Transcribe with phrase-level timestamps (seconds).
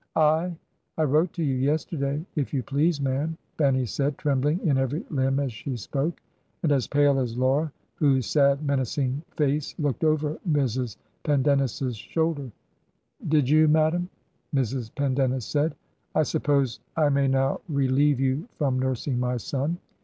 [0.15, 0.53] 'I—
[0.97, 5.39] I wrote to you yesterday, if you please, ma'am,' Fanny said, trembling in every limb
[5.39, 6.19] as she spoke;
[6.63, 10.97] and as pale as Laura, whose sad, menacing face looked over Mrs.
[11.23, 13.29] Pendennis's shoul 211 Digitized by VjOOQIC HEROINES OF FICTION der.
[13.37, 14.09] 'Did you, madam?'
[14.55, 14.95] Mrs.
[14.95, 15.75] Pendennis said.
[16.15, 19.77] 'I sup' pose I may now relieve you from nursing my son.